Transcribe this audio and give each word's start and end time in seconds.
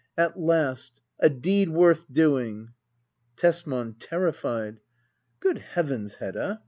]At 0.27 0.39
last 0.39 0.99
a 1.19 1.29
deed 1.29 1.69
worth 1.69 2.11
doing 2.11 2.69
* 3.03 3.37
Tesman. 3.37 3.97
[Terrified,] 3.99 4.79
Good 5.39 5.59
heavens, 5.59 6.15
Hedda! 6.15 6.59